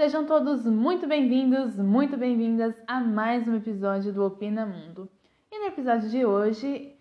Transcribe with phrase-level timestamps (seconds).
[0.00, 5.06] Sejam todos muito bem-vindos, muito bem-vindas a mais um episódio do Opina Mundo.
[5.52, 6.96] E no episódio de hoje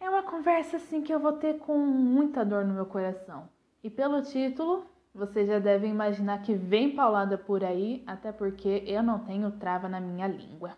[0.00, 3.48] é uma conversa assim que eu vou ter com muita dor no meu coração.
[3.80, 4.84] E pelo título,
[5.14, 9.88] vocês já devem imaginar que vem paulada por aí, até porque eu não tenho trava
[9.88, 10.72] na minha língua.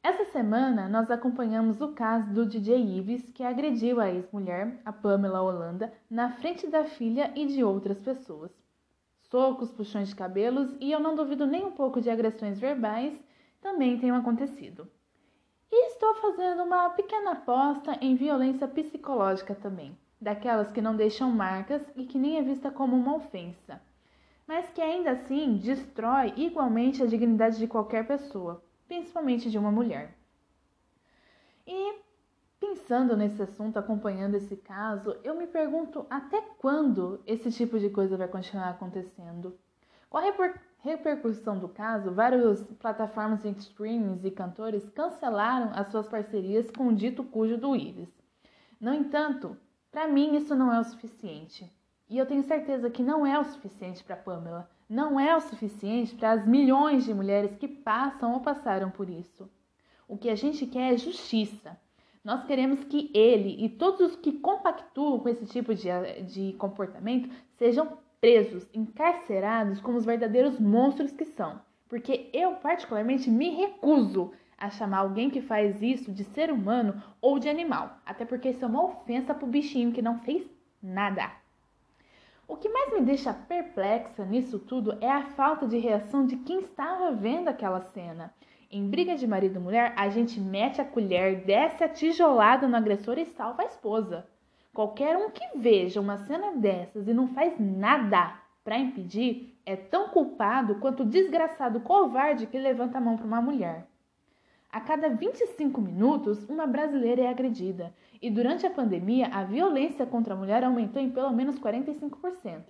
[0.00, 5.42] Essa semana nós acompanhamos o caso do DJ Ives, que agrediu a ex-mulher, a Pamela
[5.42, 8.59] Holanda, na frente da filha e de outras pessoas.
[9.30, 13.18] Socos, puxões de cabelos e eu não duvido nem um pouco de agressões verbais
[13.60, 14.88] também tenham acontecido.
[15.70, 21.82] E estou fazendo uma pequena aposta em violência psicológica também, daquelas que não deixam marcas
[21.94, 23.80] e que nem é vista como uma ofensa,
[24.46, 30.12] mas que ainda assim destrói igualmente a dignidade de qualquer pessoa principalmente de uma mulher.
[31.64, 31.94] E
[32.70, 38.16] pensando nesse assunto, acompanhando esse caso, eu me pergunto até quando esse tipo de coisa
[38.16, 39.58] vai continuar acontecendo.
[40.08, 46.08] Com a reper repercussão do caso, várias plataformas de streamings e cantores cancelaram as suas
[46.08, 48.08] parcerias com o dito cujo do Ives.
[48.80, 49.56] No entanto,
[49.90, 51.70] para mim isso não é o suficiente.
[52.08, 56.14] E eu tenho certeza que não é o suficiente para Pamela, não é o suficiente
[56.14, 59.50] para as milhões de mulheres que passam ou passaram por isso.
[60.08, 61.76] O que a gente quer é justiça.
[62.22, 65.88] Nós queremos que ele e todos os que compactuam com esse tipo de,
[66.24, 71.60] de comportamento sejam presos, encarcerados como os verdadeiros monstros que são.
[71.88, 77.38] Porque eu, particularmente, me recuso a chamar alguém que faz isso de ser humano ou
[77.38, 77.98] de animal.
[78.04, 80.46] Até porque isso é uma ofensa pro bichinho que não fez
[80.82, 81.32] nada.
[82.46, 86.60] O que mais me deixa perplexa nisso tudo é a falta de reação de quem
[86.60, 88.34] estava vendo aquela cena.
[88.72, 92.76] Em briga de marido e mulher, a gente mete a colher, desce a tijolada no
[92.76, 94.28] agressor e salva a esposa.
[94.72, 100.10] Qualquer um que veja uma cena dessas e não faz nada para impedir é tão
[100.10, 103.88] culpado quanto o desgraçado covarde que levanta a mão para uma mulher.
[104.70, 107.92] A cada 25 minutos, uma brasileira é agredida,
[108.22, 112.66] e durante a pandemia, a violência contra a mulher aumentou em pelo menos 45%.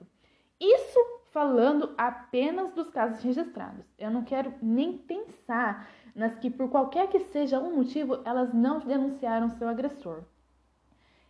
[0.59, 3.85] Isso falando apenas dos casos registrados.
[3.99, 8.81] Eu não quero nem pensar nas que, por qualquer que seja o motivo, elas não
[8.81, 10.23] denunciaram seu agressor.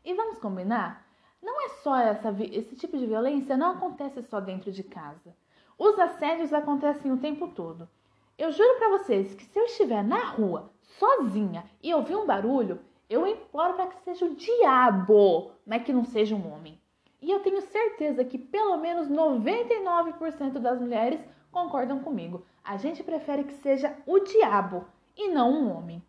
[0.05, 1.07] E vamos combinar?
[1.43, 5.35] Não é só essa, esse tipo de violência, não acontece só dentro de casa.
[5.79, 7.89] Os assédios acontecem o tempo todo.
[8.39, 12.81] Eu juro para vocês que se eu estiver na rua, sozinha, e ouvir um barulho,
[13.09, 16.81] eu imploro para que seja o diabo, mas que não seja um homem.
[17.21, 21.21] E eu tenho certeza que pelo menos 99% das mulheres
[21.51, 22.45] concordam comigo.
[22.65, 24.87] A gente prefere que seja o diabo
[25.17, 26.03] e não um homem.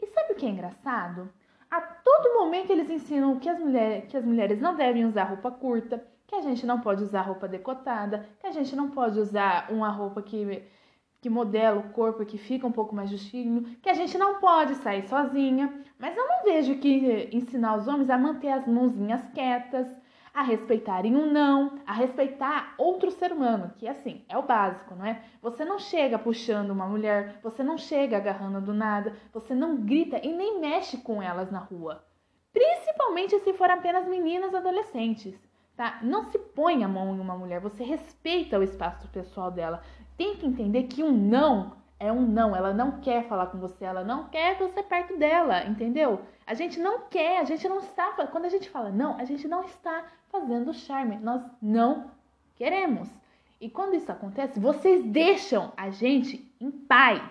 [0.00, 1.28] E sabe o que é engraçado?
[1.70, 5.50] A todo momento eles ensinam que as, mulheres, que as mulheres não devem usar roupa
[5.50, 9.70] curta, que a gente não pode usar roupa decotada, que a gente não pode usar
[9.70, 10.62] uma roupa que
[11.26, 14.38] que modela o corpo e que fica um pouco mais justinho, que a gente não
[14.38, 19.26] pode sair sozinha, mas eu não vejo que ensinar os homens a manter as mãozinhas
[19.34, 19.88] quietas,
[20.36, 25.06] a respeitarem um não, a respeitar outro ser humano, que assim, é o básico, não
[25.06, 25.22] é?
[25.40, 30.20] Você não chega puxando uma mulher, você não chega agarrando do nada, você não grita
[30.22, 32.04] e nem mexe com elas na rua.
[32.52, 35.34] Principalmente se for apenas meninas adolescentes,
[35.74, 36.00] tá?
[36.02, 39.82] Não se põe a mão em uma mulher, você respeita o espaço pessoal dela
[40.18, 42.54] tem que entender que um não é um não.
[42.54, 46.20] Ela não quer falar com você, ela não quer você perto dela, entendeu?
[46.46, 48.12] A gente não quer, a gente não está.
[48.26, 51.16] Quando a gente fala não, a gente não está fazendo charme.
[51.16, 52.10] Nós não
[52.54, 53.08] queremos.
[53.60, 57.22] E quando isso acontece, vocês deixam a gente em paz.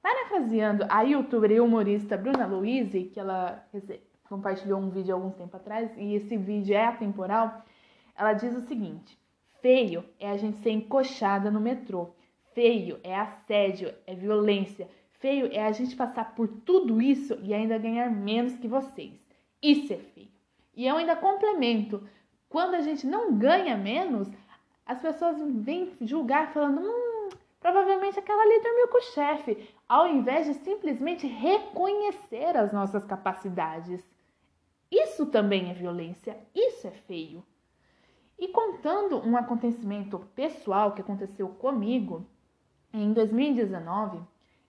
[0.00, 3.64] Parafraseando a youtuber e humorista Bruna Louise, que ela
[4.28, 7.64] compartilhou um vídeo há algum tempo atrás, e esse vídeo é atemporal,
[8.16, 9.18] ela diz o seguinte:
[9.60, 12.10] Feio é a gente ser encoxada no metrô.
[12.56, 14.88] Feio é assédio, é violência.
[15.18, 19.12] Feio é a gente passar por tudo isso e ainda ganhar menos que vocês.
[19.62, 20.30] Isso é feio.
[20.74, 22.08] E eu ainda complemento:
[22.48, 24.30] quando a gente não ganha menos,
[24.86, 27.28] as pessoas vêm julgar falando, hum,
[27.60, 34.02] provavelmente aquela ali dormiu com o chefe, ao invés de simplesmente reconhecer as nossas capacidades.
[34.90, 37.44] Isso também é violência, isso é feio.
[38.38, 42.26] E contando um acontecimento pessoal que aconteceu comigo,
[43.02, 44.20] em 2019,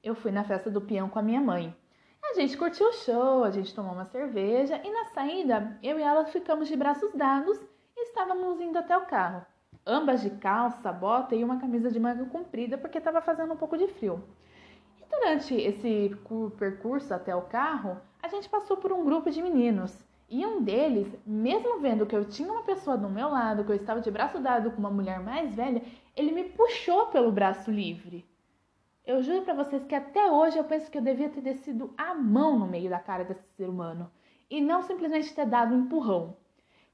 [0.03, 1.75] eu fui na festa do peão com a minha mãe.
[2.23, 6.03] A gente curtiu o show, a gente tomou uma cerveja e na saída eu e
[6.03, 7.57] ela ficamos de braços dados
[7.95, 9.45] e estávamos indo até o carro.
[9.85, 13.77] Ambas de calça, bota e uma camisa de manga comprida porque estava fazendo um pouco
[13.77, 14.21] de frio.
[14.99, 16.15] E durante esse
[16.57, 21.07] percurso até o carro, a gente passou por um grupo de meninos E um deles,
[21.25, 24.39] mesmo vendo que eu tinha uma pessoa do meu lado, que eu estava de braço
[24.39, 25.81] dado com uma mulher mais velha,
[26.15, 28.25] ele me puxou pelo braço livre.
[29.05, 32.13] Eu juro para vocês que até hoje eu penso que eu devia ter descido a
[32.13, 34.11] mão no meio da cara desse ser humano
[34.49, 36.35] e não simplesmente ter dado um empurrão.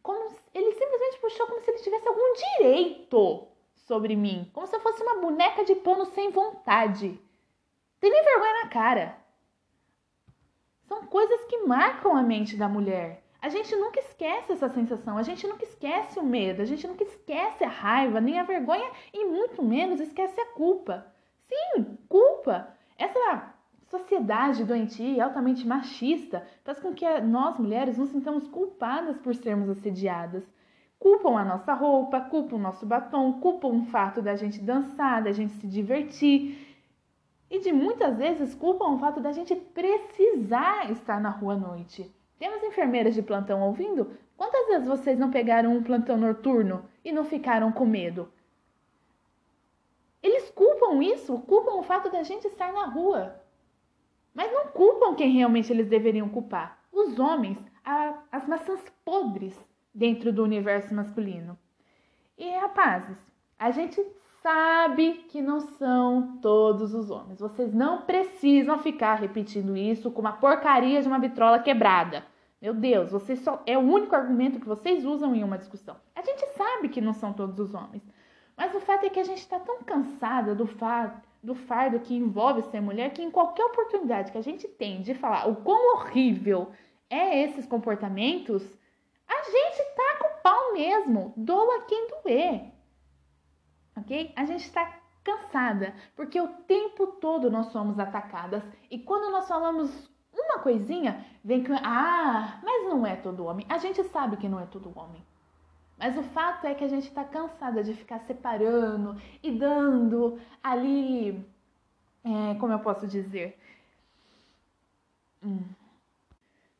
[0.03, 4.79] Como ele simplesmente puxou como se ele tivesse algum direito sobre mim, como se eu
[4.79, 7.19] fosse uma boneca de pano sem vontade.
[7.99, 9.17] Tem nem vergonha na cara.
[10.83, 13.22] São coisas que marcam a mente da mulher.
[13.43, 17.03] A gente nunca esquece essa sensação, a gente nunca esquece o medo, a gente nunca
[17.03, 21.05] esquece a raiva, nem a vergonha e muito menos esquece a culpa.
[21.49, 22.69] Sim, culpa.
[22.97, 23.53] Essa
[23.89, 30.45] sociedade doentia, altamente machista, faz com que nós mulheres nos sintamos culpadas por sermos assediadas.
[30.97, 35.33] Culpam a nossa roupa, culpam o nosso batom, culpam o fato da gente dançar, da
[35.33, 36.77] gente se divertir.
[37.51, 42.22] E de muitas vezes culpam o fato da gente precisar estar na rua à noite.
[42.39, 44.17] Temos enfermeiras de plantão ouvindo?
[44.35, 48.31] Quantas vezes vocês não pegaram um plantão noturno e não ficaram com medo?
[50.21, 53.35] Eles culpam isso, culpam o fato da gente estar na rua.
[54.33, 56.81] Mas não culpam quem realmente eles deveriam culpar.
[56.91, 59.57] Os homens, a, as maçãs podres
[59.93, 61.57] dentro do universo masculino.
[62.37, 63.17] E rapazes,
[63.59, 64.03] a gente
[64.43, 67.39] sabe que não são todos os homens.
[67.39, 72.25] Vocês não precisam ficar repetindo isso com uma porcaria de uma vitrola quebrada.
[72.61, 75.95] Meu Deus, vocês só é o único argumento que vocês usam em uma discussão.
[76.13, 78.03] A gente sabe que não são todos os homens.
[78.55, 82.13] Mas o fato é que a gente está tão cansada do, fa do fardo que
[82.13, 85.95] envolve ser mulher que em qualquer oportunidade que a gente tem de falar o quão
[85.95, 86.71] horrível
[87.09, 88.63] é esses comportamentos,
[89.27, 91.33] a gente tá com o pau mesmo.
[91.37, 92.72] Doa quem doer.
[93.95, 94.33] Ok?
[94.35, 98.63] A gente está cansada, porque o tempo todo nós somos atacadas.
[98.89, 101.73] E quando nós falamos uma coisinha, vem com.
[101.75, 103.65] Ah, mas não é todo homem.
[103.69, 105.23] A gente sabe que não é todo homem.
[105.97, 111.45] Mas o fato é que a gente está cansada de ficar separando e dando ali.
[112.23, 113.59] É, como eu posso dizer?
[115.43, 115.63] Hum,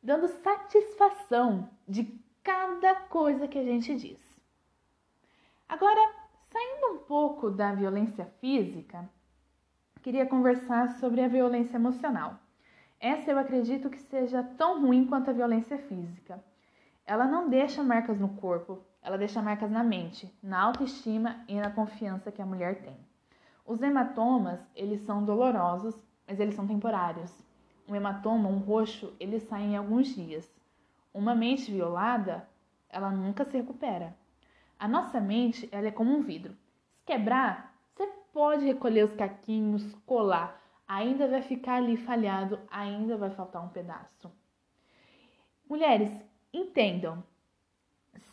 [0.02, 4.18] dando satisfação de cada coisa que a gente diz.
[5.68, 6.23] Agora,
[7.44, 9.06] pouco da violência física,
[10.02, 12.38] queria conversar sobre a violência emocional.
[12.98, 16.42] Essa eu acredito que seja tão ruim quanto a violência física.
[17.04, 21.70] Ela não deixa marcas no corpo, ela deixa marcas na mente, na autoestima e na
[21.70, 22.96] confiança que a mulher tem.
[23.66, 25.94] Os hematomas, eles são dolorosos,
[26.26, 27.30] mas eles são temporários.
[27.86, 30.50] Um hematoma, um roxo, ele sai em alguns dias.
[31.12, 32.48] Uma mente violada,
[32.88, 34.16] ela nunca se recupera.
[34.78, 36.56] A nossa mente, ela é como um vidro.
[37.04, 43.62] Quebrar, você pode recolher os caquinhos, colar, ainda vai ficar ali falhado, ainda vai faltar
[43.64, 44.30] um pedaço.
[45.68, 46.10] Mulheres,
[46.52, 47.22] entendam,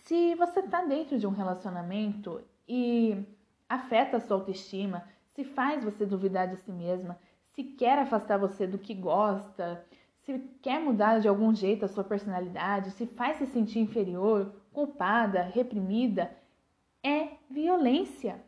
[0.03, 3.25] se você está dentro de um relacionamento e
[3.67, 7.17] afeta a sua autoestima, se faz você duvidar de si mesma,
[7.53, 9.85] se quer afastar você do que gosta,
[10.21, 15.41] se quer mudar de algum jeito a sua personalidade, se faz se sentir inferior, culpada,
[15.43, 16.35] reprimida,
[17.03, 18.39] é violência.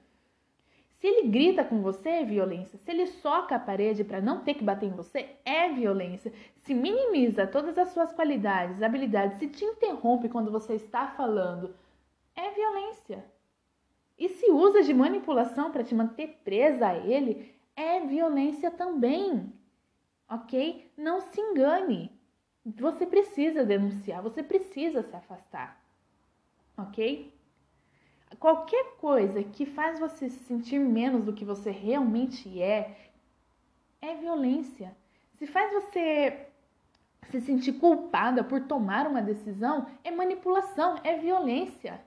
[1.03, 2.79] Se ele grita com você, é violência.
[2.79, 6.31] Se ele soca a parede para não ter que bater em você, é violência.
[6.61, 11.75] Se minimiza todas as suas qualidades, habilidades, se te interrompe quando você está falando,
[12.33, 13.21] é violência.
[14.17, 19.51] E se usa de manipulação para te manter presa a ele, é violência também.
[20.29, 20.89] Ok?
[20.95, 22.17] Não se engane.
[22.65, 25.83] Você precisa denunciar, você precisa se afastar.
[26.77, 27.32] Ok?
[28.35, 33.11] Qualquer coisa que faz você se sentir menos do que você realmente é,
[34.01, 34.95] é violência.
[35.37, 36.47] Se faz você
[37.29, 42.01] se sentir culpada por tomar uma decisão, é manipulação, é violência.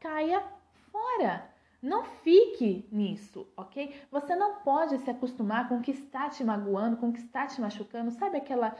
[0.00, 0.42] Caia
[0.90, 1.50] fora.
[1.82, 3.94] Não fique nisso, ok?
[4.10, 7.46] Você não pode se acostumar com o que está te magoando, com o que está
[7.46, 8.10] te machucando.
[8.10, 8.76] Sabe aquela.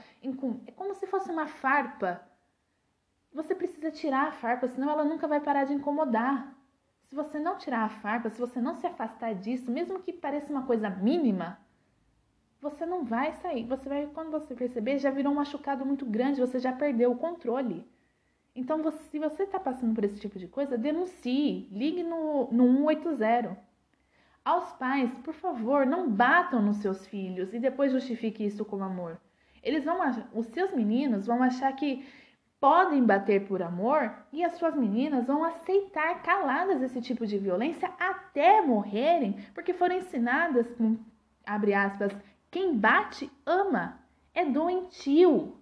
[0.65, 2.21] É como se fosse uma farpa.
[3.33, 6.56] Você precisa tirar a farpa, senão ela nunca vai parar de incomodar.
[7.09, 10.51] Se você não tirar a farpa, se você não se afastar disso, mesmo que pareça
[10.51, 11.57] uma coisa mínima,
[12.61, 13.65] você não vai sair.
[13.65, 17.17] Você vai, quando você perceber, já virou um machucado muito grande, você já perdeu o
[17.17, 17.87] controle.
[18.53, 22.87] Então, você, se você está passando por esse tipo de coisa, denuncie, ligue no, no
[22.89, 23.57] 180.
[24.43, 29.19] Aos pais, por favor, não batam nos seus filhos e depois justifique isso como amor.
[29.61, 29.99] Eles vão,
[30.33, 32.05] os seus meninos vão achar que
[32.59, 37.91] podem bater por amor e as suas meninas vão aceitar caladas esse tipo de violência
[37.99, 40.97] até morrerem, porque foram ensinadas com,
[41.45, 42.11] abre aspas,
[42.49, 43.99] quem bate ama,
[44.33, 45.55] é doentio.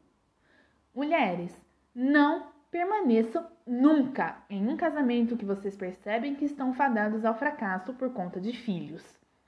[0.94, 1.54] Mulheres,
[1.94, 8.12] não permaneçam nunca em um casamento que vocês percebem que estão fadados ao fracasso por
[8.12, 9.04] conta de filhos,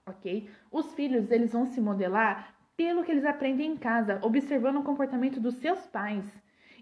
[0.05, 0.49] ok?
[0.71, 5.39] Os filhos, eles vão se modelar pelo que eles aprendem em casa, observando o comportamento
[5.39, 6.23] dos seus pais.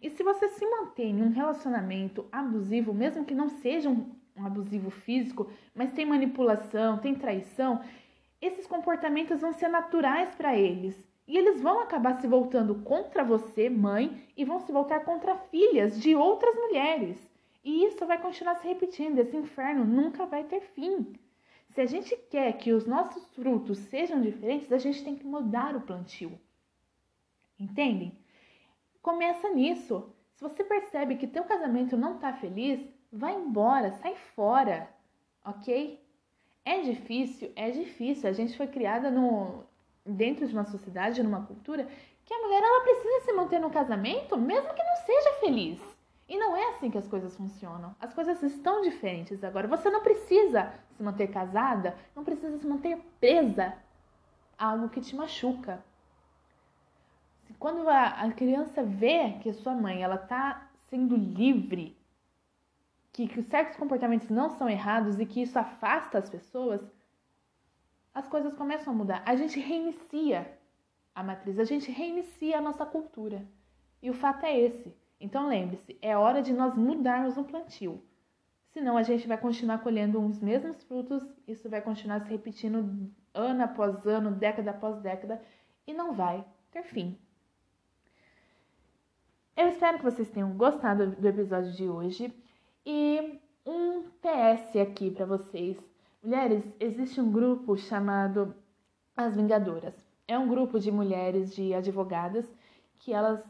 [0.02, 4.90] E se você se mantém em um relacionamento abusivo, mesmo que não seja um, abusivo
[4.90, 7.82] físico, mas tem manipulação, tem traição,
[8.42, 10.96] esses comportamentos vão ser naturais para eles.
[11.28, 16.00] E eles vão acabar se voltando contra você, mãe, e vão se voltar contra filhas
[16.00, 17.18] de outras mulheres.
[17.64, 21.16] E isso vai continuar se repetindo, esse inferno nunca vai ter fim.
[21.70, 25.76] Se a gente quer que os nossos frutos sejam diferentes, a gente tem que mudar
[25.76, 26.40] o plantio.
[27.60, 28.18] Entendem?
[29.06, 30.10] Começa nisso.
[30.34, 32.80] Se você percebe que teu casamento não está feliz,
[33.14, 34.90] vai embora, sai fora,
[35.46, 36.04] ok?
[36.66, 38.28] É difícil, é difícil.
[38.28, 39.64] A gente foi criada no,
[40.04, 41.88] dentro de uma sociedade, numa cultura,
[42.26, 45.80] que a mulher ela precisa se manter no casamento, mesmo que não seja feliz.
[46.28, 47.96] E não é assim que as coisas funcionam.
[48.00, 49.68] As coisas estão diferentes agora.
[49.68, 53.72] Você não precisa se manter casada, não precisa se manter presa
[54.58, 55.86] a algo que te machuca.
[57.60, 61.98] Quando a, criança vê que a sua mãe ela está sendo livre,
[63.14, 66.82] que, que certos comportamentos não são errados e que isso afasta as pessoas,
[68.14, 69.24] as coisas começam a mudar.
[69.26, 70.58] A gente reinicia
[71.14, 73.46] a matriz, a gente reinicia a nossa cultura.
[74.02, 74.96] E o fato é esse.
[75.20, 78.04] Então lembre-se, é hora de nós mudarmos o plantio.
[78.74, 83.64] Senão a gente vai continuar colhendo os mesmos frutos, isso vai continuar se repetindo ano
[83.64, 85.42] após ano, década após década,
[85.88, 87.18] e não vai ter fim.
[89.56, 92.34] Eu espero que vocês tenham gostado do episódio de hoje
[92.86, 95.78] e um PS aqui para vocês.
[96.22, 98.54] Mulheres, existe um grupo chamado
[99.16, 99.96] As Vingadoras.
[100.28, 102.46] É um grupo de mulheres, de advogadas,
[103.00, 103.42] que elas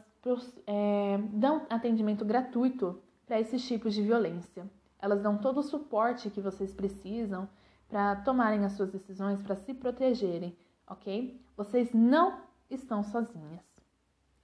[0.64, 4.64] é, dão atendimento gratuito para esses tipos de violência.
[5.00, 7.48] Elas dão todo o suporte que vocês precisam
[7.88, 11.40] para tomarem as suas decisões, para se protegerem, ok?
[11.56, 13.64] Vocês não estão sozinhas.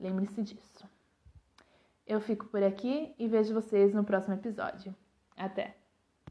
[0.00, 0.91] Lembre-se disso.
[2.06, 4.94] Eu fico por aqui e vejo vocês no próximo episódio.
[5.36, 5.81] Até!